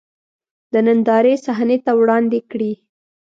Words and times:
د 0.73 0.73
نندارې 0.85 1.33
صحنې 1.45 1.77
ته 1.85 1.91
وړاندې 1.99 2.39
کړي. 2.51 2.71